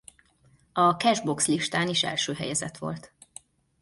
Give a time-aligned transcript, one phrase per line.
[0.73, 3.13] A Cash Box listán is első helyezett volt.